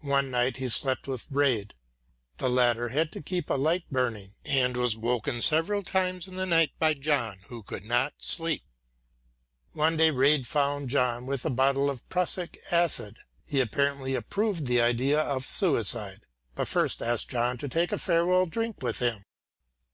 [0.00, 1.72] One night he slept with Rejd.
[2.38, 6.46] The latter had to keep a light burning and was woken several times in the
[6.46, 8.62] night by John, who could not sleep.
[9.74, 13.18] One day Rejd found John with a bottle of prussic acid.
[13.44, 16.24] He apparently approved the idea of suicide,
[16.54, 19.22] but first asked him to take a farewell drink with him.